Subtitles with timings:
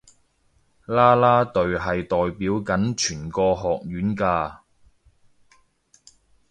[0.87, 4.61] 啦啦隊係代表緊全個學院㗎